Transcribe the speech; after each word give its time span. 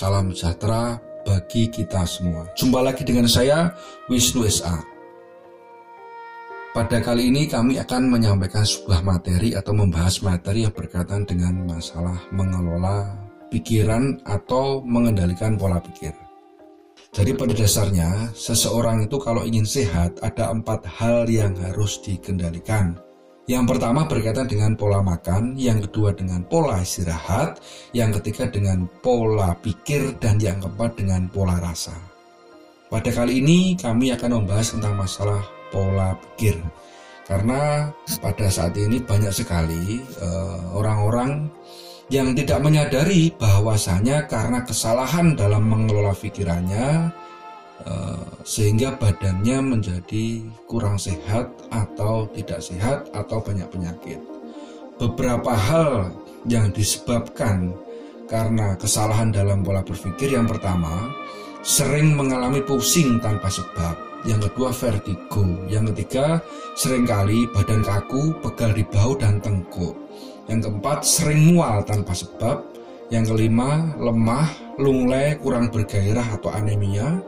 salam 0.00 0.32
sejahtera 0.32 0.96
bagi 1.28 1.68
kita 1.68 2.08
semua. 2.08 2.48
Jumpa 2.56 2.80
lagi 2.80 3.04
dengan 3.04 3.28
saya, 3.28 3.68
Wisnu 4.08 4.48
SA. 4.48 4.80
Pada 6.72 7.04
kali 7.04 7.28
ini 7.28 7.44
kami 7.44 7.76
akan 7.76 8.08
menyampaikan 8.08 8.64
sebuah 8.64 9.04
materi 9.04 9.52
atau 9.52 9.76
membahas 9.76 10.24
materi 10.24 10.64
yang 10.64 10.72
berkaitan 10.72 11.28
dengan 11.28 11.68
masalah 11.68 12.16
mengelola 12.32 13.12
pikiran 13.52 14.16
atau 14.24 14.80
mengendalikan 14.80 15.60
pola 15.60 15.76
pikir. 15.76 16.16
Jadi 17.12 17.36
pada 17.36 17.52
dasarnya, 17.52 18.32
seseorang 18.32 19.04
itu 19.04 19.20
kalau 19.20 19.44
ingin 19.44 19.66
sehat 19.68 20.16
ada 20.24 20.48
empat 20.48 20.86
hal 20.96 21.28
yang 21.28 21.52
harus 21.60 22.00
dikendalikan. 22.00 22.96
Yang 23.50 23.64
pertama 23.74 24.06
berkaitan 24.06 24.46
dengan 24.46 24.78
pola 24.78 25.02
makan, 25.02 25.58
yang 25.58 25.82
kedua 25.82 26.14
dengan 26.14 26.46
pola 26.46 26.78
istirahat, 26.86 27.58
yang 27.90 28.14
ketiga 28.14 28.46
dengan 28.46 28.86
pola 29.02 29.58
pikir, 29.58 30.14
dan 30.22 30.38
yang 30.38 30.62
keempat 30.62 30.94
dengan 30.94 31.26
pola 31.26 31.58
rasa. 31.58 31.98
Pada 32.86 33.10
kali 33.10 33.42
ini 33.42 33.74
kami 33.74 34.14
akan 34.14 34.38
membahas 34.38 34.78
tentang 34.78 34.94
masalah 34.94 35.42
pola 35.74 36.14
pikir. 36.14 36.62
Karena 37.26 37.90
pada 38.22 38.46
saat 38.46 38.78
ini 38.78 39.02
banyak 39.02 39.34
sekali 39.34 39.98
eh, 39.98 40.58
orang-orang 40.70 41.50
uh, 41.50 41.50
yang 42.10 42.34
tidak 42.34 42.58
menyadari 42.58 43.30
bahwasanya 43.38 44.26
karena 44.26 44.66
kesalahan 44.66 45.38
dalam 45.38 45.62
mengelola 45.62 46.10
pikirannya 46.10 47.06
sehingga 48.44 48.96
badannya 48.96 49.58
menjadi 49.76 50.44
kurang 50.64 50.96
sehat 50.96 51.48
atau 51.70 52.28
tidak 52.32 52.60
sehat 52.60 53.08
atau 53.12 53.38
banyak 53.40 53.68
penyakit. 53.68 54.20
Beberapa 55.00 55.52
hal 55.56 56.12
yang 56.48 56.72
disebabkan 56.72 57.72
karena 58.30 58.78
kesalahan 58.78 59.34
dalam 59.34 59.66
pola 59.66 59.82
berpikir 59.82 60.38
yang 60.38 60.46
pertama, 60.46 61.10
sering 61.66 62.14
mengalami 62.14 62.62
pusing 62.62 63.18
tanpa 63.18 63.50
sebab. 63.50 63.96
Yang 64.22 64.52
kedua 64.52 64.70
vertigo. 64.70 65.44
Yang 65.66 65.84
ketiga, 65.92 66.38
sering 66.76 67.08
kali 67.08 67.48
badan 67.50 67.80
kaku, 67.80 68.36
pegal 68.44 68.70
di 68.76 68.84
bahu 68.84 69.16
dan 69.16 69.40
tengkuk. 69.40 69.96
Yang 70.46 70.68
keempat, 70.68 70.98
sering 71.02 71.56
mual 71.56 71.80
tanpa 71.88 72.12
sebab. 72.12 72.60
Yang 73.08 73.34
kelima, 73.34 73.96
lemah, 73.98 74.76
lunglai, 74.78 75.34
kurang 75.40 75.72
bergairah 75.72 76.36
atau 76.36 76.52
anemia. 76.52 77.18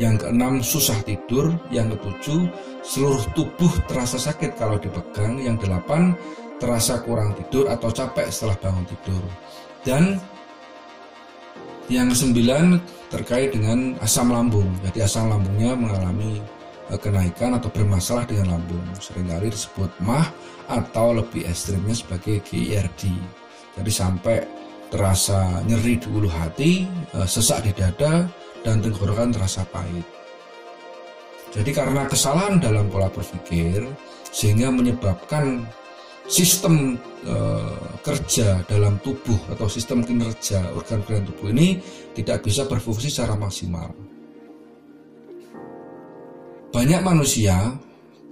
Yang 0.00 0.24
keenam, 0.24 0.64
susah 0.64 0.98
tidur. 1.04 1.52
Yang 1.68 1.98
ketujuh, 1.98 2.40
seluruh 2.86 3.24
tubuh 3.36 3.72
terasa 3.90 4.16
sakit 4.16 4.56
kalau 4.56 4.80
dipegang. 4.80 5.40
Yang 5.40 5.68
delapan, 5.68 6.16
terasa 6.62 7.02
kurang 7.02 7.34
tidur 7.34 7.68
atau 7.68 7.90
capek 7.90 8.30
setelah 8.30 8.56
bangun 8.62 8.86
tidur. 8.86 9.22
Dan 9.82 10.16
yang 11.90 12.08
kesembilan 12.08 12.78
terkait 13.12 13.52
dengan 13.52 13.98
asam 14.00 14.32
lambung. 14.32 14.68
Jadi 14.86 15.04
asam 15.04 15.28
lambungnya 15.28 15.76
mengalami 15.76 16.40
eh, 16.88 16.98
kenaikan 17.00 17.58
atau 17.58 17.68
bermasalah 17.68 18.24
dengan 18.24 18.56
lambung. 18.56 18.84
Seringkali 18.96 19.52
disebut 19.52 19.90
MAH 20.00 20.30
atau 20.70 21.18
lebih 21.18 21.44
ekstrimnya 21.44 21.92
sebagai 21.92 22.40
GIRD. 22.46 23.12
Jadi 23.76 23.92
sampai 23.92 24.40
terasa 24.92 25.64
nyeri 25.64 25.96
di 25.96 26.08
ulu 26.08 26.28
hati, 26.30 26.86
eh, 26.88 27.26
sesak 27.28 27.68
di 27.68 27.72
dada, 27.76 28.24
dan 28.62 28.82
tenggorokan 28.82 29.34
terasa 29.34 29.62
pahit. 29.68 30.06
Jadi 31.52 31.70
karena 31.70 32.08
kesalahan 32.08 32.56
dalam 32.56 32.88
pola 32.88 33.12
berpikir 33.12 33.84
sehingga 34.32 34.72
menyebabkan 34.72 35.68
sistem 36.24 36.96
e, 37.28 37.36
kerja 38.00 38.64
dalam 38.64 38.96
tubuh 39.04 39.36
atau 39.52 39.68
sistem 39.68 40.00
kinerja 40.00 40.72
organ-organ 40.72 41.28
tubuh 41.28 41.52
ini 41.52 41.76
tidak 42.16 42.40
bisa 42.46 42.64
berfungsi 42.64 43.12
secara 43.12 43.36
maksimal. 43.36 43.92
Banyak 46.72 47.04
manusia 47.04 47.76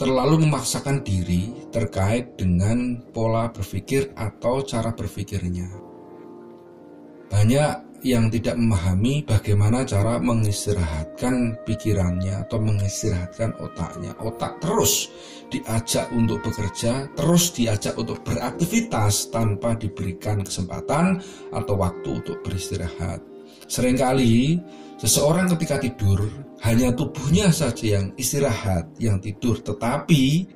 terlalu 0.01 0.49
memaksakan 0.49 1.05
diri 1.05 1.69
terkait 1.69 2.41
dengan 2.41 3.05
pola 3.13 3.53
berpikir 3.53 4.17
atau 4.17 4.65
cara 4.65 4.97
berpikirnya. 4.97 5.69
Banyak 7.29 7.90
yang 8.01 8.33
tidak 8.33 8.57
memahami 8.57 9.25
bagaimana 9.29 9.85
cara 9.85 10.17
mengistirahatkan 10.21 11.61
pikirannya 11.69 12.49
atau 12.49 12.59
mengistirahatkan 12.61 13.57
otaknya. 13.61 14.17
Otak 14.21 14.61
terus 14.61 15.13
diajak 15.53 16.09
untuk 16.13 16.41
bekerja, 16.41 17.13
terus 17.13 17.53
diajak 17.53 17.97
untuk 18.01 18.25
beraktivitas 18.25 19.29
tanpa 19.29 19.77
diberikan 19.77 20.41
kesempatan 20.41 21.21
atau 21.53 21.75
waktu 21.77 22.25
untuk 22.25 22.41
beristirahat. 22.41 23.21
Seringkali 23.69 24.59
seseorang 24.97 25.53
ketika 25.57 25.79
tidur 25.79 26.25
hanya 26.65 26.93
tubuhnya 26.93 27.53
saja 27.53 28.01
yang 28.01 28.13
istirahat, 28.17 28.89
yang 28.97 29.21
tidur, 29.21 29.61
tetapi 29.61 30.49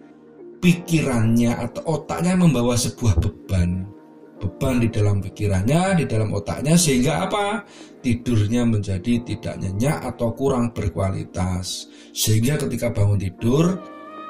pikirannya 0.65 1.53
atau 1.61 2.01
otaknya 2.01 2.41
membawa 2.41 2.73
sebuah 2.73 3.21
beban 3.21 3.94
beban 4.45 4.77
di 4.85 4.93
dalam 4.93 5.25
pikirannya, 5.25 5.97
di 5.97 6.05
dalam 6.05 6.29
otaknya 6.37 6.77
sehingga 6.77 7.25
apa? 7.25 7.65
Tidurnya 8.05 8.69
menjadi 8.69 9.25
tidak 9.25 9.57
nyenyak 9.65 10.05
atau 10.13 10.37
kurang 10.37 10.77
berkualitas. 10.77 11.89
Sehingga 12.13 12.61
ketika 12.61 12.93
bangun 12.93 13.17
tidur 13.17 13.81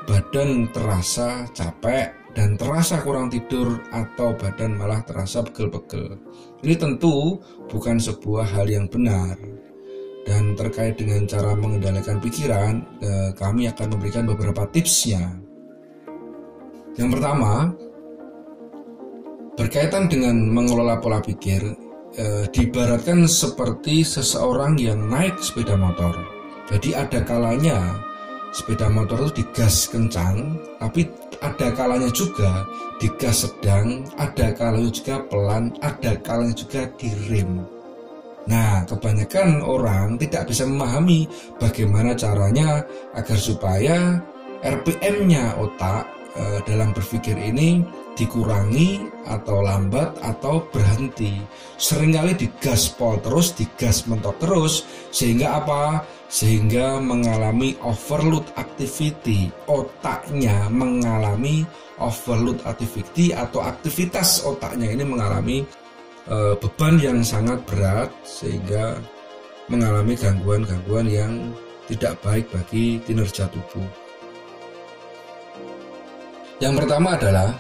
badan 0.07 0.71
terasa 0.71 1.49
capek 1.51 2.15
dan 2.39 2.55
terasa 2.55 3.03
kurang 3.03 3.27
tidur 3.31 3.83
atau 3.91 4.35
badan 4.39 4.79
malah 4.79 5.03
terasa 5.03 5.43
pegel-pegel. 5.43 6.19
Ini 6.63 6.75
tentu 6.79 7.43
bukan 7.67 7.99
sebuah 7.99 8.55
hal 8.55 8.67
yang 8.71 8.87
benar. 8.87 9.35
Dan 10.25 10.57
terkait 10.57 10.97
dengan 10.97 11.29
cara 11.29 11.53
mengendalikan 11.53 12.17
pikiran, 12.17 12.81
eh, 13.05 13.31
kami 13.37 13.69
akan 13.69 13.93
memberikan 13.93 14.25
beberapa 14.25 14.65
tipsnya. 14.73 15.37
Yang 16.97 17.21
pertama, 17.21 17.77
Berkaitan 19.55 20.11
dengan 20.11 20.35
mengelola 20.51 20.99
pola 20.99 21.23
pikir, 21.23 21.63
e, 22.19 22.51
diibaratkan 22.51 23.23
seperti 23.31 24.03
seseorang 24.03 24.75
yang 24.83 25.07
naik 25.07 25.39
sepeda 25.39 25.79
motor. 25.79 26.11
Jadi 26.67 26.91
ada 26.91 27.23
kalanya 27.23 27.95
sepeda 28.51 28.91
motor 28.91 29.31
itu 29.31 29.47
digas 29.47 29.87
kencang, 29.87 30.59
tapi 30.83 31.07
ada 31.39 31.71
kalanya 31.71 32.11
juga 32.11 32.67
digas 32.99 33.47
sedang, 33.47 34.03
ada 34.19 34.51
kalanya 34.59 34.91
juga 34.91 35.23
pelan, 35.31 35.71
ada 35.87 36.19
kalanya 36.27 36.55
juga 36.59 36.91
direm. 36.99 37.63
Nah, 38.51 38.83
kebanyakan 38.91 39.63
orang 39.63 40.19
tidak 40.19 40.51
bisa 40.51 40.67
memahami 40.67 41.31
bagaimana 41.63 42.13
caranya 42.19 42.83
agar 43.15 43.39
supaya 43.39 44.19
RPM-nya 44.67 45.63
otak 45.63 46.24
e, 46.35 46.61
dalam 46.67 46.91
berpikir 46.91 47.39
ini 47.39 47.83
dikurangi 48.15 49.11
atau 49.27 49.63
lambat 49.63 50.15
atau 50.23 50.63
berhenti. 50.71 51.43
Seringkali 51.79 52.39
digaspol 52.39 53.19
terus, 53.23 53.55
digas 53.59 54.07
mentok 54.07 54.39
terus, 54.39 54.87
sehingga 55.11 55.59
apa? 55.59 56.07
Sehingga 56.31 56.99
mengalami 57.03 57.75
overload 57.83 58.47
activity. 58.59 59.51
Otaknya 59.67 60.71
mengalami 60.71 61.67
overload 61.99 62.63
activity 62.67 63.31
atau 63.31 63.63
aktivitas 63.63 64.43
otaknya 64.43 64.91
ini 64.91 65.05
mengalami 65.07 65.63
e, 66.27 66.37
beban 66.59 66.99
yang 66.99 67.23
sangat 67.23 67.63
berat 67.67 68.11
sehingga 68.27 68.99
mengalami 69.71 70.13
gangguan-gangguan 70.19 71.09
yang 71.09 71.33
tidak 71.89 72.17
baik 72.25 72.49
bagi 72.53 73.01
kinerja 73.05 73.49
tubuh. 73.53 74.04
Yang 76.63 76.75
pertama 76.87 77.19
adalah 77.19 77.51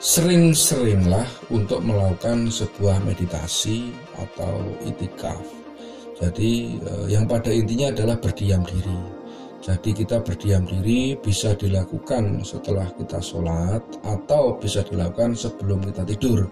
sering-seringlah 0.00 1.26
untuk 1.50 1.82
melakukan 1.82 2.46
sebuah 2.46 3.02
meditasi 3.02 3.90
atau 4.16 4.62
itikaf. 4.86 5.42
Jadi 6.20 6.76
eh, 6.78 7.06
yang 7.10 7.26
pada 7.26 7.50
intinya 7.50 7.90
adalah 7.90 8.16
berdiam 8.16 8.62
diri. 8.62 8.98
Jadi 9.60 9.92
kita 9.92 10.24
berdiam 10.24 10.64
diri 10.64 11.18
bisa 11.20 11.52
dilakukan 11.52 12.40
setelah 12.40 12.88
kita 12.96 13.20
sholat 13.20 13.82
atau 14.06 14.56
bisa 14.56 14.80
dilakukan 14.86 15.36
sebelum 15.36 15.84
kita 15.84 16.06
tidur. 16.16 16.48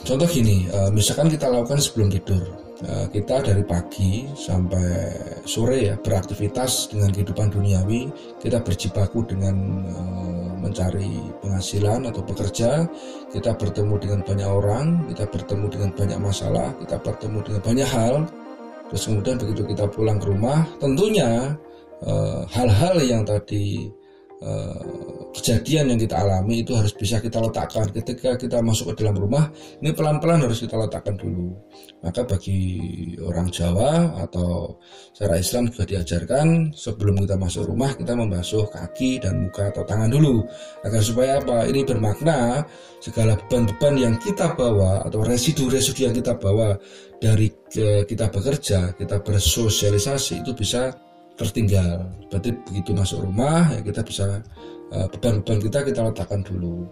Contoh 0.00 0.28
gini, 0.30 0.70
eh, 0.70 0.90
misalkan 0.94 1.28
kita 1.28 1.50
lakukan 1.50 1.82
sebelum 1.82 2.08
tidur, 2.08 2.40
kita 2.80 3.44
dari 3.44 3.60
pagi 3.60 4.24
sampai 4.32 5.12
sore 5.44 5.84
ya 5.84 6.00
beraktivitas 6.00 6.88
dengan 6.88 7.12
kehidupan 7.12 7.52
duniawi, 7.52 8.08
kita 8.40 8.64
berjibaku 8.64 9.20
dengan 9.28 9.84
eh, 9.84 10.48
mencari 10.64 11.20
penghasilan 11.44 12.08
atau 12.08 12.24
bekerja, 12.24 12.88
kita 13.32 13.52
bertemu 13.56 13.94
dengan 14.00 14.20
banyak 14.24 14.48
orang, 14.48 14.86
kita 15.12 15.24
bertemu 15.28 15.66
dengan 15.68 15.90
banyak 15.92 16.18
masalah, 16.20 16.68
kita 16.80 16.96
bertemu 17.00 17.38
dengan 17.44 17.60
banyak 17.60 17.88
hal. 17.88 18.14
Terus 18.88 19.02
kemudian 19.06 19.36
begitu 19.38 19.62
kita 19.70 19.84
pulang 19.86 20.18
ke 20.18 20.26
rumah, 20.28 20.66
tentunya 20.82 21.54
hal-hal 22.48 22.96
yang 23.04 23.28
tadi 23.28 23.92
kejadian 25.36 25.92
yang 25.92 26.00
kita 26.00 26.16
alami 26.16 26.64
itu 26.64 26.72
harus 26.72 26.96
bisa 26.96 27.20
kita 27.20 27.38
letakkan. 27.38 27.86
Ketika 27.92 28.40
kita 28.40 28.64
masuk 28.64 28.92
ke 28.96 29.04
dalam 29.04 29.20
rumah 29.20 29.52
ini 29.84 29.92
pelan-pelan 29.92 30.48
harus 30.48 30.64
kita 30.64 30.80
letakkan 30.80 31.14
dulu. 31.20 31.52
Maka 32.00 32.24
bagi 32.24 32.60
orang 33.20 33.52
Jawa 33.52 34.16
atau 34.24 34.80
secara 35.12 35.36
Islam 35.36 35.68
juga 35.68 35.84
diajarkan 35.84 36.72
sebelum 36.72 37.20
kita 37.20 37.36
masuk 37.36 37.68
rumah 37.68 37.92
kita 37.92 38.16
membasuh 38.16 38.64
kaki 38.72 39.20
dan 39.20 39.44
muka 39.44 39.68
atau 39.68 39.84
tangan 39.84 40.08
dulu. 40.08 40.40
Agar 40.88 41.00
supaya 41.04 41.36
apa? 41.36 41.68
Ini 41.68 41.84
bermakna 41.84 42.64
segala 43.04 43.36
beban-beban 43.36 43.94
yang 44.00 44.14
kita 44.16 44.56
bawa 44.56 45.04
atau 45.04 45.20
residu-residu 45.20 46.08
yang 46.08 46.16
kita 46.16 46.36
bawa 46.40 46.76
dari 47.20 47.52
kita 48.08 48.32
bekerja 48.32 48.96
kita 48.96 49.20
bersosialisasi 49.20 50.40
itu 50.40 50.52
bisa 50.56 50.90
tertinggal. 51.40 52.04
Berarti 52.28 52.52
begitu 52.68 52.92
masuk 52.92 53.24
rumah 53.24 53.72
ya 53.72 53.80
kita 53.80 54.04
bisa 54.04 54.44
Eh, 54.90 55.06
beban-beban 55.06 55.62
kita 55.62 55.86
kita 55.86 56.00
letakkan 56.02 56.42
dulu. 56.42 56.82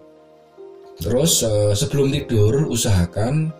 Terus 0.99 1.43
uh, 1.47 1.71
sebelum 1.71 2.11
tidur 2.11 2.67
usahakan 2.67 3.51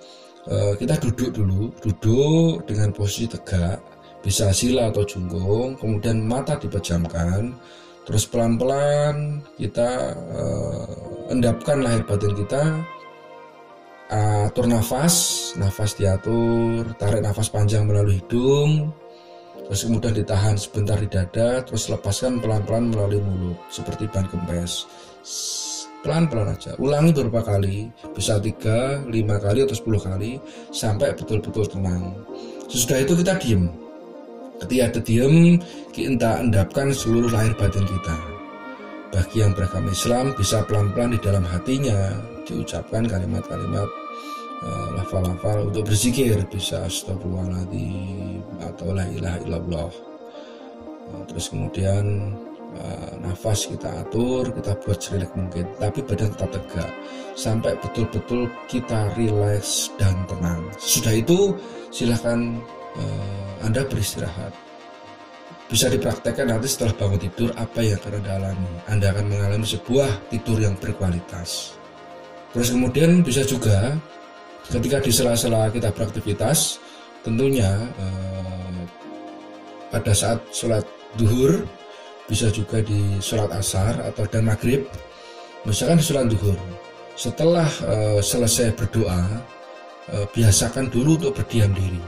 uh, 0.48 0.76
kita 0.80 0.96
duduk 1.00 1.36
dulu, 1.36 1.72
duduk 1.80 2.68
dengan 2.68 2.92
posisi 2.92 3.32
tegak, 3.32 3.80
bisa 4.24 4.52
sila 4.52 4.92
atau 4.92 5.08
jungkung, 5.08 5.80
kemudian 5.80 6.20
mata 6.24 6.60
dipejamkan, 6.60 7.56
terus 8.04 8.28
pelan-pelan 8.28 9.40
kita 9.56 10.16
uh, 10.36 11.32
endapkan 11.32 11.80
lahir 11.80 12.04
batin 12.04 12.36
kita, 12.36 12.64
atur 14.12 14.68
nafas, 14.68 15.16
nafas 15.56 15.96
diatur, 15.96 16.92
tarik 17.00 17.24
nafas 17.24 17.48
panjang 17.52 17.88
melalui 17.88 18.20
hidung, 18.20 18.92
terus 19.70 19.86
kemudian 19.86 20.18
ditahan 20.18 20.58
sebentar 20.58 20.98
di 20.98 21.06
dada 21.06 21.62
terus 21.62 21.94
lepaskan 21.94 22.42
pelan-pelan 22.42 22.90
melalui 22.90 23.22
mulut 23.22 23.58
seperti 23.70 24.10
ban 24.10 24.26
kempes. 24.26 24.90
Pelan-pelan 26.02 26.58
aja. 26.58 26.74
Ulangi 26.82 27.14
beberapa 27.14 27.54
kali 27.54 27.92
bisa 28.18 28.42
tiga, 28.42 29.04
lima 29.06 29.38
kali 29.38 29.68
atau 29.68 29.78
sepuluh 29.78 30.02
kali 30.02 30.42
sampai 30.74 31.14
betul-betul 31.14 31.70
tenang. 31.70 32.18
Sesudah 32.66 32.98
itu 33.06 33.14
kita 33.22 33.38
diem. 33.38 33.70
Ketika 34.58 34.84
ada 34.90 35.00
diem 35.06 35.36
kita 35.94 36.42
endapkan 36.42 36.90
seluruh 36.90 37.30
lahir 37.30 37.54
batin 37.54 37.86
kita. 37.86 38.18
Bagi 39.14 39.46
yang 39.46 39.54
beragama 39.54 39.94
Islam 39.94 40.34
bisa 40.34 40.66
pelan-pelan 40.66 41.14
di 41.14 41.20
dalam 41.22 41.46
hatinya 41.46 42.18
diucapkan 42.50 43.06
kalimat-kalimat 43.06 43.86
lafal-lafal 45.00 45.72
untuk 45.72 45.88
berzikir 45.88 46.36
bisa 46.52 46.84
astagfirullahaladzim 46.84 48.44
atau 48.60 48.92
la 48.92 49.06
ilaha 49.08 49.38
illallah. 49.48 49.92
Uh, 51.10 51.24
terus 51.32 51.50
kemudian 51.50 52.36
uh, 52.76 53.12
nafas 53.24 53.66
kita 53.72 53.90
atur 54.04 54.52
kita 54.52 54.76
buat 54.84 55.00
serilek 55.00 55.32
mungkin 55.34 55.66
tapi 55.80 56.04
badan 56.04 56.30
tetap 56.36 56.50
tegak. 56.52 56.92
Sampai 57.40 57.74
betul-betul 57.80 58.52
kita 58.68 59.16
rileks 59.16 59.96
dan 59.96 60.14
tenang. 60.28 60.60
Sudah 60.76 61.16
itu 61.16 61.56
silahkan 61.88 62.60
anda 63.64 63.88
beristirahat. 63.88 64.52
Bisa 65.70 65.88
dipraktekkan 65.88 66.50
nanti 66.50 66.68
setelah 66.68 66.98
bangun 66.98 67.22
tidur 67.22 67.50
apa 67.56 67.80
yang 67.80 67.96
akan 68.02 68.14
anda 68.20 68.32
alami? 68.42 68.72
Anda 68.90 69.08
akan 69.14 69.26
mengalami 69.30 69.68
sebuah 69.70 70.10
tidur 70.34 70.58
yang 70.60 70.76
berkualitas. 70.82 71.80
Terus 72.52 72.74
kemudian 72.74 73.22
bisa 73.22 73.46
juga 73.46 73.96
ketika 74.70 74.98
di 75.02 75.12
sela-sela 75.12 75.68
kita 75.74 75.90
beraktivitas 75.90 76.78
tentunya 77.26 77.70
eh, 78.00 78.82
pada 79.90 80.14
saat 80.14 80.40
sholat 80.54 80.86
duhur 81.18 81.66
bisa 82.30 82.54
juga 82.54 82.80
di 82.86 83.18
sholat 83.18 83.50
asar 83.58 83.98
atau 84.06 84.24
dan 84.30 84.46
maghrib 84.46 84.86
misalkan 85.66 85.98
di 85.98 86.06
sholat 86.06 86.30
duhur 86.30 86.58
setelah 87.20 87.68
eh, 87.68 88.22
selesai 88.24 88.78
berdoa 88.80 89.20
eh, 90.14 90.26
biasakan 90.32 90.88
dulu 90.88 91.20
untuk 91.20 91.44
berdiam 91.44 91.68
diri. 91.76 92.00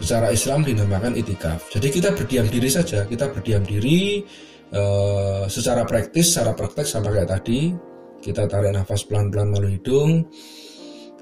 Secara 0.00 0.32
Islam 0.32 0.64
dinamakan 0.64 1.12
itikaf. 1.12 1.68
Jadi 1.68 1.92
kita 1.92 2.16
berdiam 2.16 2.48
diri 2.48 2.72
saja 2.72 3.04
kita 3.04 3.28
berdiam 3.28 3.60
diri 3.60 4.24
eh, 4.72 5.44
secara 5.50 5.84
praktis 5.84 6.32
secara 6.32 6.56
praktek 6.56 6.88
sama 6.88 7.12
kayak 7.12 7.28
tadi 7.28 7.76
kita 8.24 8.48
tarik 8.48 8.72
nafas 8.72 9.04
pelan-pelan 9.04 9.52
melalui 9.52 9.76
hidung 9.76 10.24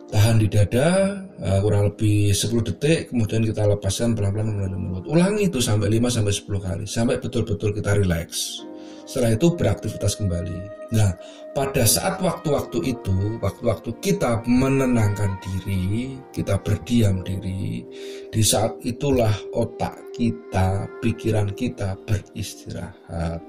tahan 0.08 0.40
di 0.40 0.49
dada 0.49 1.20
uh, 1.40 1.58
kurang 1.60 1.93
lebih 1.93 2.32
10 2.32 2.69
detik 2.72 3.12
kemudian 3.12 3.44
kita 3.44 3.69
lepaskan 3.69 4.16
pelan-pelan 4.16 4.56
melalui 4.56 4.81
mulut. 4.81 5.05
Ulangi 5.05 5.52
itu 5.52 5.60
sampai 5.60 5.93
5 5.93 6.16
sampai 6.16 6.32
10 6.32 6.66
kali 6.66 6.84
sampai 6.88 7.16
betul-betul 7.20 7.70
kita 7.76 7.93
rileks 7.96 8.64
setelah 9.08 9.32
itu 9.32 9.56
beraktivitas 9.56 10.20
kembali. 10.20 10.58
Nah 10.93 11.12
pada 11.56 11.84
saat 11.88 12.20
waktu-waktu 12.20 12.93
itu 12.93 13.40
waktu-waktu 13.40 13.90
kita 14.05 14.44
menenangkan 14.44 15.40
diri 15.40 16.16
kita 16.32 16.61
berdiam 16.61 17.25
diri 17.25 17.84
di 18.28 18.43
saat 18.44 18.76
itulah 18.84 19.32
otak 19.56 19.96
kita 20.16 20.88
pikiran 21.00 21.52
kita 21.56 21.96
beristirahat. 22.04 23.40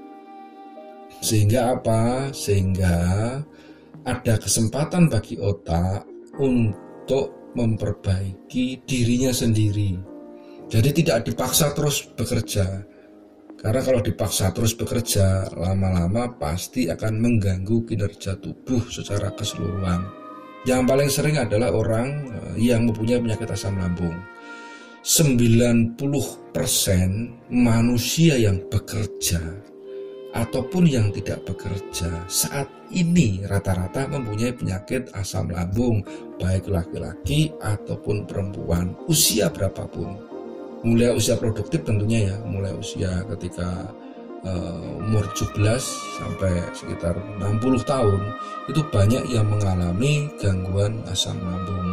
Sehingga 1.19 1.75
apa? 1.75 2.31
Sehingga 2.31 2.95
ada 4.07 4.33
kesempatan 4.39 5.11
bagi 5.11 5.35
otak 5.35 6.18
untuk 6.39 7.53
memperbaiki 7.53 8.87
dirinya 8.87 9.31
sendiri. 9.35 9.99
Jadi 10.69 10.89
tidak 11.01 11.27
dipaksa 11.27 11.73
terus 11.73 12.05
bekerja. 12.13 12.85
Karena 13.59 13.81
kalau 13.83 13.99
dipaksa 13.99 14.55
terus 14.55 14.71
bekerja, 14.71 15.51
lama-lama 15.51 16.31
pasti 16.39 16.87
akan 16.87 17.19
mengganggu 17.19 17.83
kinerja 17.83 18.39
tubuh 18.39 18.87
secara 18.87 19.35
keseluruhan. 19.35 19.99
Yang 20.63 20.81
paling 20.87 21.09
sering 21.11 21.35
adalah 21.35 21.75
orang 21.75 22.07
eh, 22.31 22.71
yang 22.71 22.87
mempunyai 22.87 23.19
penyakit 23.19 23.51
asam 23.51 23.75
lambung. 23.75 24.15
90% 24.99 25.95
manusia 27.51 28.35
yang 28.35 28.59
bekerja 28.67 29.39
ataupun 30.33 30.85
yang 30.85 31.09
tidak 31.09 31.41
bekerja. 31.45 32.09
Saat 32.29 32.69
ini 32.93 33.41
rata-rata 33.45 34.09
mempunyai 34.09 34.53
penyakit 34.53 35.09
asam 35.17 35.49
lambung 35.49 36.01
baik 36.37 36.69
laki-laki 36.69 37.53
ataupun 37.61 38.25
perempuan. 38.25 38.93
Usia 39.09 39.49
berapapun. 39.49 40.17
Mulai 40.85 41.11
usia 41.11 41.35
produktif 41.35 41.83
tentunya 41.83 42.33
ya. 42.33 42.35
Mulai 42.45 42.71
usia 42.77 43.25
ketika 43.35 43.89
uh, 44.45 45.01
umur 45.03 45.25
17 45.35 45.59
sampai 46.21 46.53
sekitar 46.71 47.17
60 47.41 47.83
tahun 47.83 48.21
itu 48.71 48.81
banyak 48.87 49.23
yang 49.33 49.47
mengalami 49.49 50.29
gangguan 50.39 51.01
asam 51.09 51.35
lambung 51.41 51.89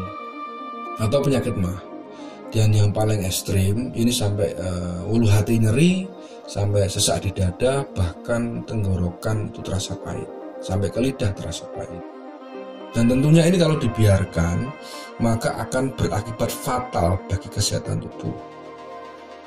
atau 1.00 1.18
penyakit 1.20 1.56
mah. 1.56 1.80
Dan 2.46 2.70
yang 2.72 2.94
paling 2.94 3.26
ekstrim 3.26 3.90
ini 3.92 4.08
sampai 4.14 4.54
uh, 4.54 5.02
ulu 5.10 5.26
hati 5.26 5.58
nyeri 5.58 6.06
sampai 6.46 6.86
sesak 6.86 7.26
di 7.26 7.30
dada 7.34 7.82
bahkan 7.92 8.62
tenggorokan 8.64 9.50
itu 9.50 9.60
terasa 9.60 9.98
pahit. 9.98 10.30
Sampai 10.62 10.88
ke 10.88 10.98
lidah 11.02 11.30
terasa 11.36 11.66
pahit. 11.74 12.02
Dan 12.94 13.12
tentunya 13.12 13.44
ini 13.44 13.60
kalau 13.60 13.76
dibiarkan 13.76 14.72
maka 15.20 15.52
akan 15.60 15.92
berakibat 15.92 16.48
fatal 16.48 17.20
bagi 17.28 17.50
kesehatan 17.52 18.00
tubuh. 18.00 18.32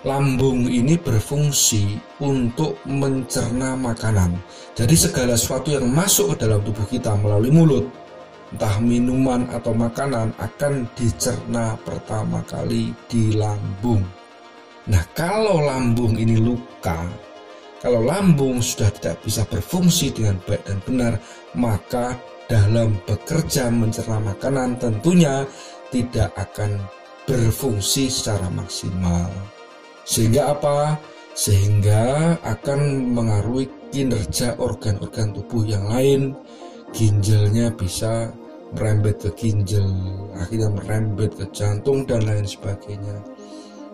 Lambung 0.06 0.70
ini 0.70 0.96
berfungsi 0.96 2.00
untuk 2.24 2.80
mencerna 2.88 3.76
makanan. 3.76 4.32
Jadi 4.78 4.96
segala 4.96 5.36
sesuatu 5.36 5.76
yang 5.76 5.92
masuk 5.92 6.36
ke 6.36 6.46
dalam 6.48 6.64
tubuh 6.64 6.88
kita 6.88 7.20
melalui 7.20 7.52
mulut 7.52 7.84
entah 8.50 8.82
minuman 8.82 9.46
atau 9.54 9.76
makanan 9.78 10.34
akan 10.42 10.88
dicerna 10.98 11.78
pertama 11.86 12.42
kali 12.50 12.90
di 13.06 13.38
lambung 13.38 14.02
Nah, 14.90 15.06
kalau 15.14 15.62
lambung 15.62 16.18
ini 16.18 16.42
luka, 16.42 17.06
kalau 17.80 18.02
lambung 18.04 18.58
sudah 18.58 18.90
tidak 18.90 19.22
bisa 19.22 19.46
berfungsi 19.46 20.10
dengan 20.10 20.42
baik 20.50 20.66
dan 20.66 20.80
benar, 20.82 21.14
maka 21.54 22.18
dalam 22.50 22.98
bekerja 23.06 23.70
mencerna 23.70 24.18
makanan 24.18 24.82
tentunya 24.82 25.46
tidak 25.94 26.34
akan 26.34 26.82
berfungsi 27.30 28.10
secara 28.10 28.50
maksimal. 28.50 29.30
Sehingga 30.10 30.58
apa? 30.58 30.98
Sehingga 31.38 32.34
akan 32.42 33.14
mengaruhi 33.14 33.70
kinerja 33.94 34.58
organ-organ 34.58 35.38
tubuh 35.38 35.62
yang 35.70 35.86
lain. 35.86 36.34
Ginjalnya 36.90 37.70
bisa 37.78 38.34
merembet 38.74 39.22
ke 39.22 39.30
ginjal, 39.38 39.86
akhirnya 40.34 40.74
merembet 40.74 41.38
ke 41.38 41.46
jantung 41.54 42.02
dan 42.10 42.26
lain 42.26 42.50
sebagainya. 42.50 43.39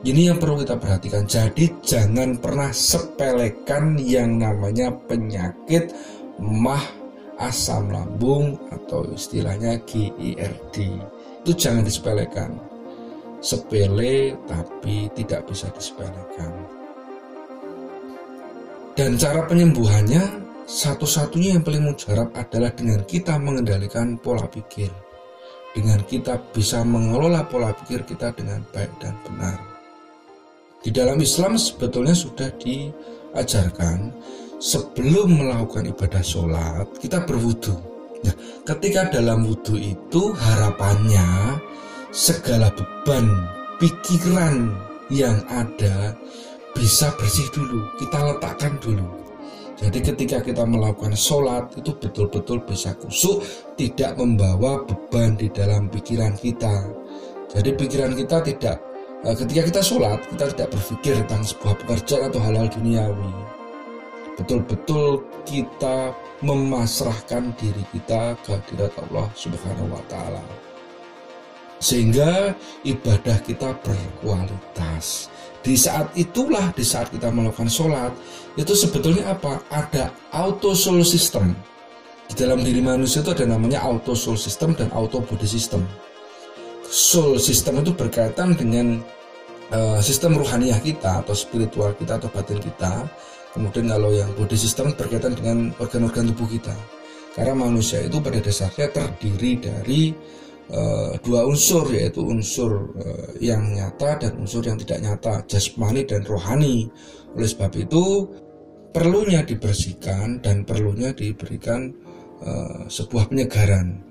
Ini 0.05 0.29
yang 0.29 0.37
perlu 0.37 0.61
kita 0.61 0.77
perhatikan. 0.77 1.25
Jadi 1.25 1.81
jangan 1.81 2.37
pernah 2.37 2.69
sepelekan 2.69 3.97
yang 3.97 4.37
namanya 4.37 4.93
penyakit 5.09 5.89
mah 6.37 6.85
asam 7.41 7.89
lambung 7.89 8.53
atau 8.69 9.01
istilahnya 9.09 9.81
GIRD. 9.81 11.01
Itu 11.41 11.51
jangan 11.57 11.81
disepelekan. 11.81 12.53
Sepele 13.41 14.37
tapi 14.45 15.09
tidak 15.17 15.49
bisa 15.49 15.73
disepelekan. 15.73 16.53
Dan 18.93 19.17
cara 19.17 19.41
penyembuhannya 19.49 20.21
satu-satunya 20.69 21.57
yang 21.57 21.65
paling 21.65 21.81
mujarab 21.81 22.29
adalah 22.37 22.69
dengan 22.77 23.01
kita 23.09 23.41
mengendalikan 23.41 24.21
pola 24.21 24.45
pikir. 24.45 24.93
Dengan 25.73 25.97
kita 26.05 26.37
bisa 26.53 26.85
mengelola 26.85 27.41
pola 27.49 27.73
pikir 27.73 28.05
kita 28.05 28.37
dengan 28.37 28.61
baik 28.69 28.93
dan 29.01 29.17
benar. 29.25 29.74
Di 30.85 30.93
dalam 30.93 31.17
Islam 31.17 31.57
sebetulnya 31.57 32.13
sudah 32.13 32.53
diajarkan 32.61 34.13
sebelum 34.61 35.41
melakukan 35.41 35.89
ibadah 35.89 36.21
sholat 36.21 36.85
kita 37.01 37.25
berwudu. 37.25 37.73
Nah, 38.21 38.35
ketika 38.69 39.09
dalam 39.09 39.49
wudhu 39.49 39.81
itu 39.81 40.29
harapannya 40.37 41.57
segala 42.13 42.69
beban 42.77 43.25
pikiran 43.81 44.77
yang 45.09 45.41
ada 45.49 46.13
bisa 46.77 47.09
bersih 47.17 47.49
dulu, 47.49 47.81
kita 47.97 48.17
letakkan 48.21 48.77
dulu 48.77 49.25
jadi 49.75 49.99
ketika 49.99 50.39
kita 50.39 50.63
melakukan 50.63 51.11
sholat 51.19 51.67
itu 51.75 51.91
betul-betul 51.99 52.63
bisa 52.63 52.95
kusuk, 52.95 53.43
tidak 53.75 54.15
membawa 54.15 54.79
beban 54.87 55.35
di 55.35 55.51
dalam 55.51 55.91
pikiran 55.91 56.31
kita. 56.39 56.87
Jadi 57.51 57.75
pikiran 57.75 58.15
kita 58.15 58.39
tidak, 58.39 58.79
eh, 59.25 59.35
ketika 59.35 59.61
kita 59.73 59.81
sholat 59.81 60.19
kita 60.29 60.45
tidak 60.53 60.69
berpikir 60.77 61.13
tentang 61.25 61.41
sebuah 61.41 61.73
pekerjaan 61.81 62.29
atau 62.29 62.39
hal-hal 62.45 62.67
duniawi. 62.69 63.33
Betul-betul 64.35 65.23
kita 65.47 66.11
memasrahkan 66.43 67.55
diri 67.55 67.83
kita 67.95 68.35
ke 68.43 68.51
hadirat 68.51 68.91
Allah 68.99 69.31
Subhanahu 69.31 69.95
wa 69.95 70.03
Ta'ala, 70.11 70.43
sehingga 71.79 72.51
ibadah 72.83 73.39
kita 73.47 73.71
berkualitas. 73.79 75.31
Di 75.63 75.79
saat 75.79 76.11
itulah 76.19 76.69
di 76.75 76.83
saat 76.83 77.09
kita 77.15 77.31
melakukan 77.31 77.71
sholat 77.71 78.11
itu 78.59 78.75
sebetulnya 78.75 79.33
apa? 79.33 79.63
Ada 79.71 80.11
auto 80.35 80.75
soul 80.75 81.01
system. 81.01 81.55
Di 82.27 82.35
dalam 82.35 82.59
diri 82.59 82.83
manusia 82.83 83.23
itu 83.23 83.31
ada 83.31 83.47
namanya 83.47 83.81
auto 83.87 84.13
soul 84.13 84.35
system 84.35 84.75
dan 84.75 84.91
auto 84.91 85.23
body 85.23 85.47
system 85.47 85.87
soul 86.95 87.35
system 87.43 87.83
itu 87.83 87.91
berkaitan 87.91 88.55
dengan 88.55 89.03
uh, 89.75 89.99
sistem 89.99 90.39
ruhaniah 90.39 90.79
kita 90.79 91.19
atau 91.19 91.35
spiritual 91.35 91.91
kita 91.99 92.15
atau 92.15 92.31
batin 92.31 92.63
kita. 92.63 93.03
Kemudian 93.51 93.91
kalau 93.91 94.15
yang 94.15 94.31
body 94.39 94.55
system 94.55 94.95
berkaitan 94.95 95.35
dengan 95.35 95.75
organ-organ 95.75 96.31
tubuh 96.31 96.47
kita. 96.47 96.75
Karena 97.35 97.51
manusia 97.67 97.99
itu 97.99 98.23
pada 98.23 98.39
dasarnya 98.39 98.87
terdiri 98.95 99.59
dari 99.59 100.15
uh, 100.71 101.19
dua 101.19 101.43
unsur 101.43 101.91
yaitu 101.91 102.23
unsur 102.23 102.95
uh, 102.95 103.31
yang 103.43 103.75
nyata 103.75 104.23
dan 104.23 104.39
unsur 104.39 104.63
yang 104.63 104.79
tidak 104.79 105.03
nyata 105.03 105.43
jasmani 105.51 106.07
dan 106.07 106.23
rohani. 106.23 106.87
Oleh 107.35 107.47
sebab 107.51 107.75
itu 107.75 108.31
perlunya 108.95 109.43
dibersihkan 109.43 110.39
dan 110.39 110.63
perlunya 110.63 111.11
diberikan 111.11 111.91
uh, 112.39 112.87
sebuah 112.87 113.27
penyegaran 113.27 114.04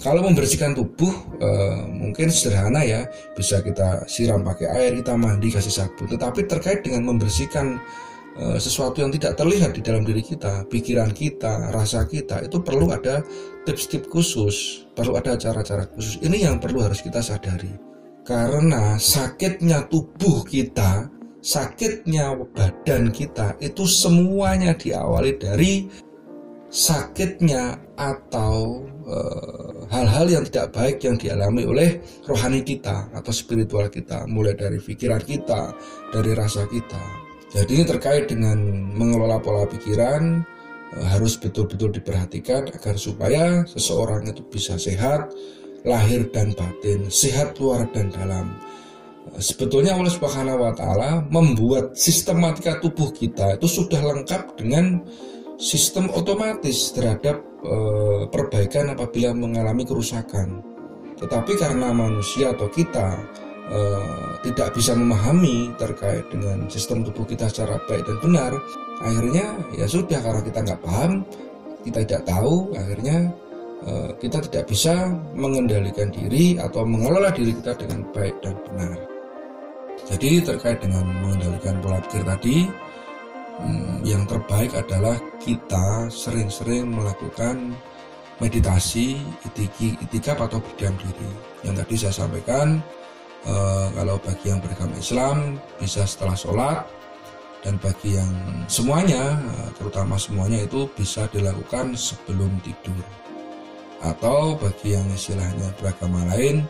kalau 0.00 0.20
membersihkan 0.24 0.76
tubuh 0.76 1.12
uh, 1.40 1.88
mungkin 1.88 2.28
sederhana 2.28 2.84
ya 2.84 3.08
bisa 3.32 3.64
kita 3.64 4.04
siram 4.06 4.44
pakai 4.44 4.68
air 4.72 4.90
kita 5.00 5.16
mandi 5.16 5.48
kasih 5.48 5.72
sabun 5.72 6.06
tetapi 6.10 6.44
terkait 6.44 6.84
dengan 6.84 7.08
membersihkan 7.14 7.80
Eh, 8.36 8.60
sesuatu 8.60 9.00
yang 9.00 9.08
tidak 9.08 9.32
terlihat 9.32 9.72
di 9.72 9.80
dalam 9.80 10.04
diri 10.04 10.20
kita, 10.20 10.68
pikiran 10.68 11.08
kita, 11.08 11.72
rasa 11.72 12.04
kita, 12.04 12.44
itu 12.44 12.60
perlu 12.60 12.92
ada 12.92 13.24
tips-tips 13.64 14.12
khusus, 14.12 14.56
perlu 14.92 15.16
ada 15.16 15.40
cara-cara 15.40 15.88
khusus. 15.88 16.20
Ini 16.20 16.44
yang 16.44 16.60
perlu 16.60 16.84
harus 16.84 17.00
kita 17.00 17.24
sadari. 17.24 17.72
Karena 18.28 19.00
sakitnya 19.00 19.88
tubuh 19.88 20.44
kita, 20.44 21.08
sakitnya 21.40 22.36
badan 22.52 23.08
kita, 23.08 23.56
itu 23.56 23.88
semuanya 23.88 24.76
diawali 24.76 25.32
dari 25.40 25.88
sakitnya 26.76 27.80
atau 27.96 28.84
eh, 29.08 29.88
hal-hal 29.88 30.26
uh, 30.28 30.32
yang 30.36 30.44
tidak 30.44 30.76
baik 30.76 31.00
yang 31.00 31.16
dialami 31.16 31.64
oleh 31.64 31.88
rohani 32.28 32.60
kita 32.60 33.08
atau 33.16 33.32
spiritual 33.32 33.88
kita, 33.88 34.28
mulai 34.28 34.52
dari 34.52 34.76
pikiran 34.76 35.24
kita, 35.24 35.72
dari 36.12 36.36
rasa 36.36 36.68
kita. 36.68 37.00
Jadi 37.48 37.80
ini 37.80 37.84
terkait 37.88 38.28
dengan 38.28 38.60
mengelola 38.92 39.40
pola 39.40 39.64
pikiran 39.64 40.44
eh, 40.92 41.06
harus 41.08 41.40
betul-betul 41.40 41.96
diperhatikan 41.96 42.68
agar 42.68 43.00
supaya 43.00 43.64
seseorang 43.64 44.28
itu 44.28 44.44
bisa 44.44 44.76
sehat 44.76 45.32
lahir 45.88 46.28
dan 46.28 46.52
batin, 46.52 47.08
sehat 47.08 47.56
luar 47.56 47.88
dan 47.96 48.12
dalam. 48.12 48.52
Eh, 49.32 49.40
sebetulnya 49.40 49.96
Allah 49.96 50.12
Subhanahu 50.12 50.60
wa 50.60 50.76
taala 50.76 51.24
membuat 51.32 51.96
sistematika 51.96 52.76
tubuh 52.84 53.08
kita 53.16 53.56
itu 53.56 53.64
sudah 53.64 54.04
lengkap 54.04 54.60
dengan 54.60 55.00
sistem 55.56 56.12
otomatis 56.12 56.92
terhadap 56.92 57.40
e, 57.64 57.76
perbaikan 58.28 58.92
apabila 58.92 59.32
mengalami 59.32 59.84
kerusakan. 59.88 60.60
Tetapi 61.16 61.56
karena 61.56 61.96
manusia 61.96 62.52
atau 62.52 62.68
kita 62.68 63.16
uh, 63.70 64.36
tidak 64.44 64.74
bisa 64.76 64.94
memahami 64.94 65.72
terkait 65.80 66.28
dengan 66.30 66.66
sistem 66.70 67.02
tubuh 67.02 67.26
kita 67.26 67.48
secara 67.50 67.80
baik 67.88 68.04
dan 68.06 68.18
benar, 68.22 68.52
akhirnya 69.02 69.46
ya 69.74 69.86
sudah 69.88 70.20
karena 70.20 70.42
kita 70.42 70.58
nggak 70.62 70.82
paham, 70.82 71.12
kita 71.82 71.98
tidak 72.04 72.22
tahu, 72.28 72.54
akhirnya 72.76 73.32
uh, 73.86 74.10
kita 74.20 74.38
tidak 74.50 74.64
bisa 74.70 74.94
mengendalikan 75.34 76.12
diri 76.12 76.58
atau 76.60 76.84
mengelola 76.84 77.32
diri 77.32 77.56
kita 77.56 77.72
dengan 77.80 78.00
baik 78.12 78.36
dan 78.42 78.54
benar. 78.70 78.96
Jadi 80.06 80.30
terkait 80.44 80.78
dengan 80.78 81.02
mengendalikan 81.24 81.80
pola 81.82 81.98
pikir 82.04 82.22
tadi, 82.22 82.56
yang 84.04 84.28
terbaik 84.28 84.76
adalah 84.76 85.16
kita 85.40 86.12
sering-sering 86.12 86.92
melakukan 86.92 87.72
meditasi, 88.36 89.16
itikaf 90.04 90.36
atau 90.44 90.60
berdiam 90.60 90.92
diri. 91.00 91.30
Yang 91.64 91.74
tadi 91.80 91.94
saya 91.96 92.14
sampaikan, 92.14 92.84
uh, 93.46 93.86
kalau 93.94 94.16
bagi 94.20 94.46
yang 94.50 94.60
beragama 94.60 94.94
Islam 94.98 95.56
bisa 95.78 96.04
setelah 96.04 96.36
sholat 96.36 96.78
dan 97.62 97.78
bagi 97.80 98.18
yang 98.18 98.32
semuanya 98.68 99.38
uh, 99.40 99.70
terutama 99.78 100.18
semuanya 100.20 100.66
itu 100.66 100.86
bisa 100.92 101.24
dilakukan 101.30 101.94
sebelum 101.96 102.50
tidur 102.62 103.04
atau 104.04 104.54
bagi 104.60 104.92
yang 104.92 105.08
istilahnya 105.08 105.72
beragama 105.80 106.20
lain 106.36 106.62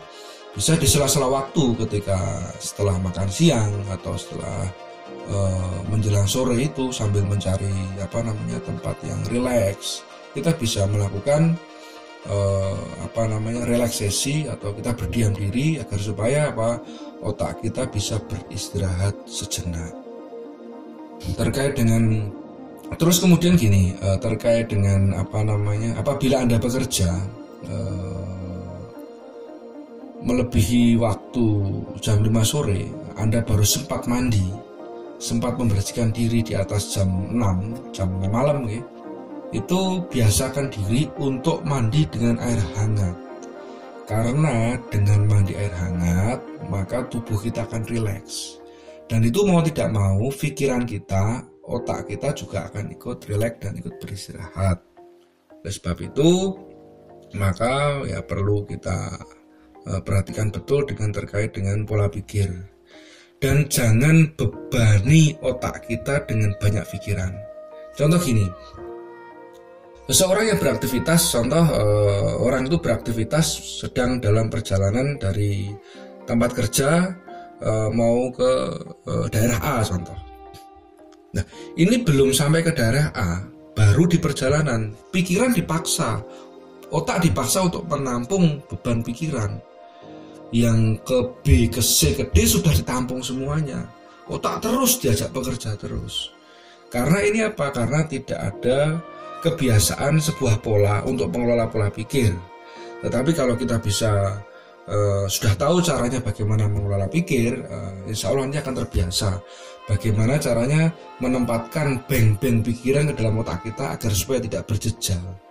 bisa 0.55 0.73
di 0.73 0.89
sela-sela 0.89 1.29
waktu 1.29 1.75
ketika 1.85 2.17
setelah 2.57 2.97
makan 2.97 3.29
siang 3.29 3.73
atau 3.93 4.17
setelah 4.17 4.65
uh, 5.29 5.79
menjelang 5.89 6.27
sore 6.27 6.59
itu 6.61 6.91
sambil 6.91 7.23
mencari 7.25 7.71
apa 7.99 8.19
namanya 8.23 8.59
tempat 8.63 8.95
yang 9.03 9.19
rileks 9.27 10.07
kita 10.37 10.53
bisa 10.53 10.85
melakukan 10.85 11.57
uh, 12.29 12.77
apa 13.01 13.25
namanya 13.25 13.65
relaksasi 13.65 14.45
atau 14.45 14.69
kita 14.75 14.93
berdiam 14.93 15.33
diri 15.33 15.81
agar 15.81 15.97
supaya 15.97 16.53
apa 16.53 16.77
otak 17.25 17.65
kita 17.65 17.89
bisa 17.89 18.21
beristirahat 18.21 19.17
sejenak. 19.25 19.93
Terkait 21.33 21.73
dengan 21.73 22.29
terus 23.01 23.17
kemudian 23.17 23.57
gini 23.57 23.97
uh, 23.99 24.21
terkait 24.21 24.69
dengan 24.69 25.17
apa 25.17 25.41
namanya 25.43 25.97
apabila 25.97 26.45
anda 26.45 26.61
bekerja 26.61 27.09
uh, 27.67 28.85
melebihi 30.23 30.95
waktu 31.01 31.45
jam 31.99 32.21
5 32.21 32.31
sore 32.45 32.87
anda 33.17 33.41
baru 33.43 33.65
sempat 33.65 34.05
mandi 34.05 34.66
sempat 35.17 35.57
membersihkan 35.57 36.13
diri 36.13 36.45
di 36.45 36.53
atas 36.53 36.93
jam 36.93 37.09
6 37.09 37.91
jam 37.93 38.09
malam 38.29 38.69
ya 38.69 38.81
itu 39.55 40.03
biasakan 40.11 40.67
diri 40.67 41.07
untuk 41.23 41.63
mandi 41.63 42.03
dengan 42.11 42.35
air 42.43 42.59
hangat. 42.75 43.15
Karena 44.07 44.75
dengan 44.87 45.27
mandi 45.27 45.53
air 45.55 45.71
hangat, 45.71 46.39
maka 46.71 47.03
tubuh 47.11 47.39
kita 47.39 47.67
akan 47.67 47.83
rileks. 47.87 48.59
Dan 49.07 49.23
itu 49.23 49.43
mau 49.47 49.63
tidak 49.63 49.87
mau, 49.91 50.27
pikiran 50.31 50.83
kita, 50.83 51.43
otak 51.63 52.11
kita 52.11 52.31
juga 52.35 52.67
akan 52.67 52.91
ikut 52.91 53.17
rileks 53.27 53.59
dan 53.63 53.73
ikut 53.79 53.93
beristirahat. 53.99 54.79
Oleh 55.63 55.73
sebab 55.75 55.97
itu, 56.03 56.31
maka 57.35 58.03
ya 58.07 58.23
perlu 58.23 58.63
kita 58.67 59.15
uh, 59.87 60.01
perhatikan 60.03 60.51
betul 60.51 60.83
dengan 60.87 61.11
terkait 61.11 61.51
dengan 61.55 61.83
pola 61.87 62.07
pikir. 62.11 62.51
Dan 63.37 63.69
jangan 63.69 64.33
bebani 64.33 65.37
otak 65.45 65.85
kita 65.85 66.25
dengan 66.25 66.57
banyak 66.57 66.85
pikiran. 66.89 67.33
Contoh 67.93 68.17
gini, 68.21 68.45
Seseorang 70.07 70.55
yang 70.55 70.59
beraktivitas, 70.63 71.35
contoh 71.35 71.67
uh, 71.67 72.39
orang 72.39 72.63
itu 72.63 72.79
beraktivitas 72.79 73.59
sedang 73.83 74.23
dalam 74.23 74.47
perjalanan 74.47 75.19
dari 75.19 75.67
tempat 76.23 76.55
kerja 76.55 77.11
uh, 77.59 77.91
mau 77.91 78.31
ke 78.31 78.51
uh, 79.03 79.27
daerah 79.27 79.59
A, 79.59 79.75
contoh. 79.83 80.15
Nah, 81.35 81.43
ini 81.75 82.07
belum 82.07 82.31
sampai 82.31 82.63
ke 82.63 82.71
daerah 82.71 83.11
A, 83.11 83.43
baru 83.75 84.07
di 84.07 84.15
perjalanan, 84.15 84.95
pikiran 85.11 85.51
dipaksa, 85.51 86.23
otak 86.87 87.27
dipaksa 87.27 87.67
untuk 87.67 87.83
menampung 87.91 88.63
beban 88.63 89.03
pikiran. 89.03 89.59
Yang 90.55 91.03
ke 91.03 91.19
B, 91.43 91.45
ke 91.67 91.81
C, 91.83 92.15
ke 92.15 92.23
D 92.31 92.47
sudah 92.47 92.71
ditampung 92.71 93.19
semuanya. 93.19 93.83
Otak 94.27 94.63
terus 94.63 94.99
diajak 94.99 95.31
bekerja 95.31 95.75
terus. 95.75 96.31
Karena 96.87 97.19
ini 97.23 97.43
apa? 97.43 97.71
Karena 97.71 98.07
tidak 98.07 98.39
ada 98.39 98.95
kebiasaan 99.43 100.19
sebuah 100.23 100.63
pola 100.63 101.03
untuk 101.03 101.31
mengelola 101.31 101.67
pola 101.67 101.91
pikir. 101.91 102.31
Tetapi 103.03 103.31
kalau 103.35 103.59
kita 103.59 103.77
bisa 103.77 104.39
uh, 104.87 105.25
sudah 105.27 105.53
tahu 105.59 105.83
caranya 105.83 106.23
bagaimana 106.23 106.65
mengelola 106.65 107.11
pikir, 107.11 107.59
uh, 107.67 108.07
insya 108.07 108.31
Allah 108.31 108.47
nanti 108.47 108.59
akan 108.63 108.75
terbiasa. 108.83 109.29
Bagaimana 109.87 110.35
caranya 110.35 110.91
menempatkan 111.23 112.03
bank-bank 112.07 112.67
pikiran 112.67 113.07
ke 113.07 113.13
dalam 113.15 113.39
otak 113.39 113.63
kita 113.63 113.95
agar 113.95 114.11
supaya 114.11 114.43
tidak 114.43 114.67
berjejal. 114.67 115.46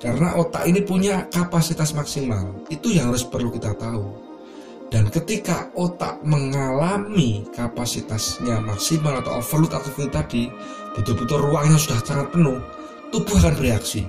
Karena 0.00 0.32
otak 0.40 0.64
ini 0.64 0.80
punya 0.80 1.28
kapasitas 1.28 1.92
maksimal, 1.92 2.64
itu 2.72 2.96
yang 2.96 3.12
harus 3.12 3.20
perlu 3.20 3.52
kita 3.52 3.76
tahu. 3.76 4.08
Dan 4.90 5.06
ketika 5.12 5.70
otak 5.76 6.24
mengalami 6.24 7.44
kapasitasnya 7.52 8.64
maksimal 8.64 9.20
atau 9.20 9.38
overload 9.38 9.76
aktivitas 9.76 10.24
tadi, 10.24 10.48
betul-betul 10.96 11.52
ruangnya 11.52 11.78
sudah 11.78 12.00
sangat 12.02 12.32
penuh, 12.32 12.58
tubuh 13.12 13.36
akan 13.38 13.54
bereaksi. 13.60 14.02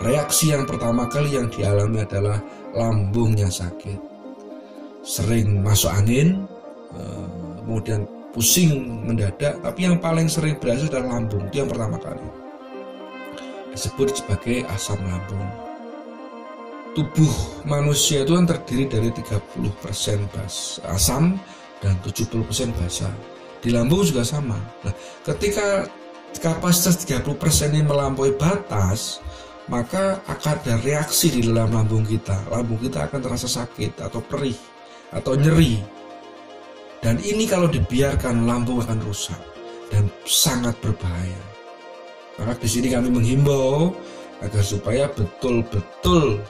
Reaksi 0.00 0.56
yang 0.56 0.64
pertama 0.64 1.04
kali 1.10 1.36
yang 1.36 1.52
dialami 1.52 2.00
adalah 2.00 2.40
lambungnya 2.72 3.52
sakit. 3.52 3.98
Sering 5.04 5.60
masuk 5.60 5.92
angin, 5.92 6.48
eh, 6.96 7.26
kemudian 7.60 8.06
pusing 8.32 9.04
mendadak, 9.04 9.58
tapi 9.60 9.90
yang 9.90 10.00
paling 10.00 10.30
sering 10.30 10.56
berhasil 10.56 10.86
adalah 10.86 11.18
lambung, 11.18 11.44
itu 11.50 11.60
yang 11.60 11.68
pertama 11.68 11.98
kali. 12.00 12.39
Disebut 13.70 14.18
sebagai 14.18 14.66
asam 14.70 14.98
lambung 15.06 15.70
tubuh 16.94 17.30
manusia 17.66 18.26
itu 18.26 18.34
kan 18.34 18.46
terdiri 18.46 18.90
dari 18.90 19.10
30% 19.14 20.34
bas 20.34 20.82
asam 20.90 21.38
dan 21.80 21.94
70% 22.02 22.44
basa. 22.76 23.08
Di 23.60 23.70
lambung 23.72 24.04
juga 24.04 24.24
sama. 24.24 24.56
Nah, 24.84 24.94
ketika 25.24 25.84
kapasitas 26.40 27.04
30% 27.04 27.76
ini 27.76 27.84
melampaui 27.84 28.32
batas, 28.36 29.20
maka 29.68 30.20
akan 30.24 30.56
ada 30.64 30.74
reaksi 30.80 31.28
di 31.28 31.40
dalam 31.44 31.72
lambung 31.72 32.04
kita. 32.04 32.36
Lambung 32.48 32.80
kita 32.80 33.08
akan 33.08 33.20
terasa 33.20 33.48
sakit 33.48 34.00
atau 34.00 34.20
perih 34.24 34.56
atau 35.12 35.36
nyeri. 35.36 35.80
Dan 37.00 37.16
ini 37.24 37.48
kalau 37.48 37.68
dibiarkan 37.68 38.44
lambung 38.44 38.84
akan 38.84 39.00
rusak 39.04 39.40
dan 39.88 40.08
sangat 40.28 40.76
berbahaya. 40.84 41.49
Maka 42.40 42.56
di 42.56 42.68
sini 42.72 42.88
kami 42.88 43.12
menghimbau 43.12 43.92
agar 44.40 44.64
supaya 44.64 45.04
betul-betul 45.12 46.40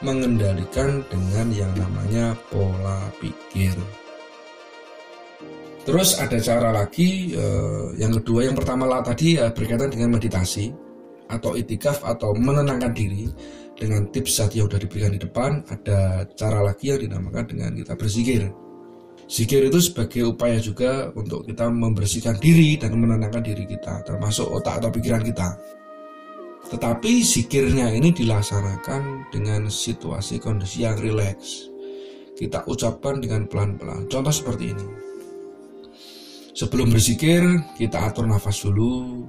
mengendalikan 0.00 1.02
dengan 1.10 1.50
yang 1.50 1.72
namanya 1.74 2.38
pola 2.48 3.10
pikir. 3.18 3.74
Terus 5.82 6.22
ada 6.22 6.38
cara 6.38 6.70
lagi 6.70 7.34
eh, 7.34 7.86
yang 7.98 8.14
kedua 8.22 8.46
yang 8.46 8.54
pertama 8.54 8.86
lah 8.86 9.02
tadi 9.02 9.40
ya 9.42 9.50
berkaitan 9.50 9.90
dengan 9.90 10.14
meditasi 10.14 10.70
atau 11.26 11.58
itikaf 11.58 12.06
atau 12.06 12.30
menenangkan 12.36 12.94
diri 12.94 13.26
dengan 13.74 14.06
tips 14.12 14.44
tadi 14.44 14.62
yang 14.62 14.70
sudah 14.70 14.80
diberikan 14.82 15.12
di 15.14 15.20
depan 15.22 15.50
ada 15.66 16.28
cara 16.36 16.60
lagi 16.62 16.94
yang 16.94 17.00
dinamakan 17.00 17.44
dengan 17.48 17.70
kita 17.74 17.98
berzikir. 17.98 18.69
Zikir 19.30 19.70
itu 19.70 19.78
sebagai 19.78 20.26
upaya 20.26 20.58
juga 20.58 21.06
untuk 21.14 21.46
kita 21.46 21.70
membersihkan 21.70 22.42
diri 22.42 22.74
dan 22.74 22.98
menenangkan 22.98 23.46
diri 23.46 23.62
kita 23.62 24.02
termasuk 24.02 24.50
otak 24.50 24.82
atau 24.82 24.90
pikiran 24.90 25.22
kita. 25.22 25.54
Tetapi 26.66 27.22
zikirnya 27.22 27.94
ini 27.94 28.10
dilaksanakan 28.10 29.30
dengan 29.30 29.70
situasi 29.70 30.42
kondisi 30.42 30.82
yang 30.82 30.98
rileks. 30.98 31.70
Kita 32.34 32.66
ucapkan 32.66 33.22
dengan 33.22 33.46
pelan-pelan. 33.46 34.10
Contoh 34.10 34.34
seperti 34.34 34.74
ini. 34.74 34.86
Sebelum 36.50 36.90
berzikir, 36.90 37.46
kita 37.78 38.10
atur 38.10 38.26
nafas 38.26 38.66
dulu. 38.66 39.22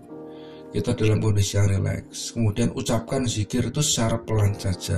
Kita 0.74 0.98
dalam 0.98 1.22
kondisi 1.22 1.62
yang 1.62 1.78
rileks. 1.78 2.34
Kemudian 2.34 2.74
ucapkan 2.74 3.30
zikir 3.30 3.70
itu 3.70 3.86
secara 3.86 4.18
pelan 4.18 4.58
saja. 4.58 4.98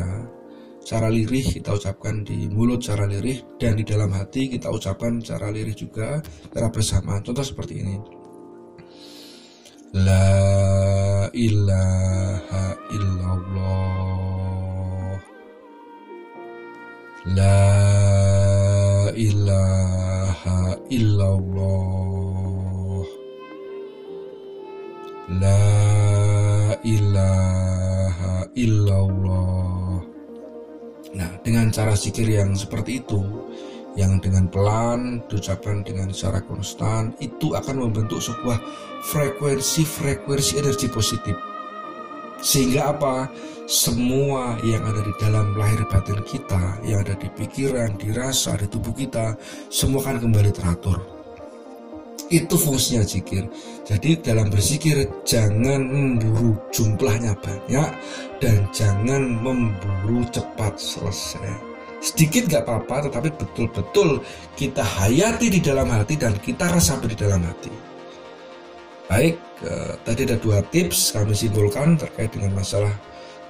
Secara 0.83 1.07
lirih 1.07 1.47
kita 1.47 1.79
ucapkan 1.79 2.27
di 2.27 2.51
mulut 2.51 2.83
secara 2.83 3.07
lirih 3.07 3.39
dan 3.55 3.79
di 3.79 3.87
dalam 3.87 4.11
hati 4.11 4.51
kita 4.51 4.67
ucapkan 4.67 5.15
secara 5.23 5.47
lirih 5.47 5.71
juga 5.71 6.19
secara 6.19 6.67
bersama. 6.67 7.23
Contoh 7.23 7.39
seperti 7.39 7.79
ini. 7.79 7.95
La 9.95 11.31
ilaha 11.31 12.75
illallah 12.91 14.03
La 17.31 17.63
ilaha 19.15 20.75
illallah 20.91 21.87
La 25.39 25.63
ilaha 26.83 28.43
illallah 28.51 29.72
Nah 31.13 31.29
dengan 31.45 31.69
cara 31.69 31.93
zikir 31.93 32.25
yang 32.25 32.57
seperti 32.57 33.01
itu 33.05 33.21
yang 33.93 34.17
dengan 34.17 34.49
pelan 34.49 35.21
diucapkan 35.29 35.85
dengan 35.85 36.09
secara 36.09 36.41
konstan 36.41 37.13
itu 37.21 37.53
akan 37.53 37.85
membentuk 37.85 38.17
sebuah 38.17 38.57
frekuensi-frekuensi 39.05 40.57
energi 40.57 40.89
positif. 40.89 41.37
Sehingga 42.41 42.91
apa? 42.91 43.29
Semua 43.63 44.59
yang 44.65 44.83
ada 44.83 44.99
di 44.99 45.13
dalam 45.15 45.55
lahir 45.55 45.87
batin 45.87 46.19
kita 46.27 46.83
yang 46.83 46.99
ada 46.99 47.15
di 47.15 47.31
pikiran, 47.31 47.95
dirasa, 47.95 48.59
di 48.59 48.67
tubuh 48.67 48.91
kita 48.91 49.39
semua 49.71 50.03
akan 50.03 50.19
kembali 50.19 50.51
teratur 50.51 51.12
itu 52.33 52.55
fungsinya 52.57 53.05
zikir. 53.05 53.45
Jadi 53.85 54.17
dalam 54.25 54.49
berzikir 54.49 55.05
jangan 55.21 55.85
memburu 55.85 56.57
jumlahnya 56.73 57.37
banyak 57.37 57.89
dan 58.41 58.57
jangan 58.73 59.37
memburu 59.43 60.25
cepat 60.33 60.73
selesai. 60.81 61.73
Sedikit 62.03 62.51
gak 62.51 62.67
apa-apa 62.67 63.07
tetapi 63.07 63.29
betul-betul 63.39 64.19
kita 64.59 64.83
hayati 64.83 65.47
di 65.47 65.63
dalam 65.63 65.87
hati 65.87 66.19
dan 66.19 66.35
kita 66.41 66.67
resapi 66.67 67.07
di 67.13 67.15
dalam 67.15 67.39
hati. 67.45 67.71
Baik 69.07 69.35
eh, 69.63 69.93
tadi 70.03 70.21
ada 70.27 70.35
dua 70.41 70.59
tips 70.67 71.15
kami 71.15 71.31
simpulkan 71.31 71.95
terkait 71.95 72.33
dengan 72.35 72.59
masalah 72.59 72.91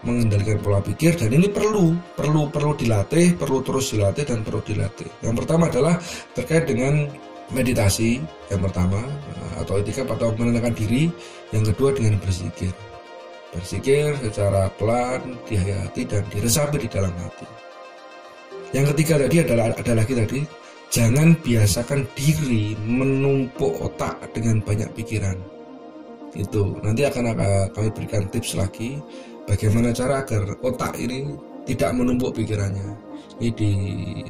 mengendalikan 0.04 0.60
pola 0.60 0.84
pikir 0.84 1.16
dan 1.16 1.32
ini 1.32 1.48
perlu 1.48 1.96
perlu 2.14 2.52
perlu 2.52 2.76
dilatih 2.76 3.40
perlu 3.40 3.64
terus 3.64 3.96
dilatih 3.96 4.28
dan 4.28 4.44
perlu 4.44 4.62
dilatih. 4.62 5.10
Yang 5.24 5.36
pertama 5.44 5.72
adalah 5.72 5.96
terkait 6.36 6.68
dengan 6.68 7.08
meditasi 7.52 8.24
yang 8.48 8.62
pertama 8.64 9.04
eh, 9.04 9.54
atau 9.60 9.84
etika 9.84 10.08
atau 10.08 10.32
menenangkan 10.40 10.76
diri 10.78 11.12
yang 11.52 11.68
kedua 11.68 11.92
dengan 11.92 12.16
berzikir 12.24 12.72
berzikir 13.54 14.16
secara 14.24 14.72
pelan 14.80 15.38
dihayati 15.46 16.08
dan 16.08 16.24
diresapi 16.32 16.80
di 16.80 16.90
dalam 16.90 17.14
hati 17.20 17.46
yang 18.74 18.90
ketiga 18.90 19.22
tadi 19.22 19.38
adalah 19.46 19.70
ada 19.70 19.94
lagi 19.94 20.14
tadi 20.18 20.42
jangan 20.94 21.34
biasakan 21.42 22.06
diri 22.14 22.78
menumpuk 22.86 23.82
otak 23.82 24.30
dengan 24.30 24.62
banyak 24.62 24.94
pikiran. 24.94 25.34
Itu 26.38 26.78
nanti 26.86 27.02
akan 27.02 27.34
kami 27.74 27.90
berikan 27.98 28.30
tips 28.30 28.54
lagi 28.54 29.02
bagaimana 29.50 29.90
cara 29.90 30.22
agar 30.22 30.54
otak 30.62 30.94
ini 31.02 31.34
tidak 31.66 31.98
menumpuk 31.98 32.38
pikirannya. 32.38 33.13
Di 33.52 33.74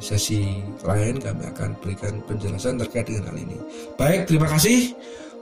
sesi 0.02 0.58
lain 0.82 1.22
kami 1.22 1.44
akan 1.54 1.70
berikan 1.78 2.18
penjelasan 2.26 2.80
terkait 2.80 3.06
dengan 3.06 3.30
hal 3.30 3.38
ini. 3.38 3.58
Baik, 3.94 4.26
terima 4.26 4.50
kasih. 4.50 4.90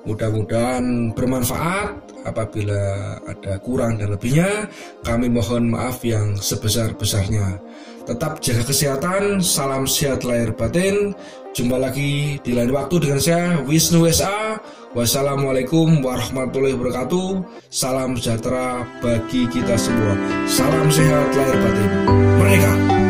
Mudah-mudahan 0.02 1.14
bermanfaat. 1.14 2.12
Apabila 2.22 3.18
ada 3.26 3.58
kurang 3.58 3.98
dan 3.98 4.14
lebihnya, 4.14 4.70
kami 5.02 5.26
mohon 5.26 5.74
maaf 5.74 6.06
yang 6.06 6.38
sebesar-besarnya. 6.38 7.58
Tetap 8.06 8.38
jaga 8.38 8.62
kesehatan, 8.62 9.42
salam 9.42 9.86
sehat 9.90 10.22
lahir 10.22 10.54
batin. 10.54 11.14
Jumpa 11.52 11.76
lagi 11.82 12.38
di 12.40 12.54
lain 12.54 12.70
waktu 12.70 12.96
dengan 13.02 13.20
saya 13.20 13.58
Wisnu 13.66 14.06
SA. 14.08 14.56
Wassalamualaikum 14.94 15.98
warahmatullahi 15.98 16.78
wabarakatuh. 16.78 17.42
Salam 17.68 18.14
sejahtera 18.14 18.86
bagi 19.02 19.50
kita 19.50 19.74
semua. 19.74 20.14
Salam 20.46 20.86
sehat 20.94 21.28
lahir 21.34 21.56
batin. 21.58 21.90
Mereka. 22.38 23.01